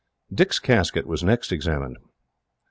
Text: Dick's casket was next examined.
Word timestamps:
Dick's 0.33 0.57
casket 0.57 1.05
was 1.05 1.23
next 1.23 1.51
examined. 1.51 1.97